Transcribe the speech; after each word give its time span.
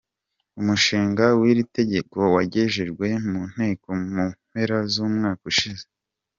Umushinga 0.59 1.23
w’iri 1.39 1.63
tegeko 1.77 2.17
wagejejwe 2.35 3.07
mu 3.29 3.41
Nteko 3.51 3.87
mu 4.13 4.25
mpera 4.49 4.77
z’umwaka 4.93 5.43
ushize. 5.53 5.85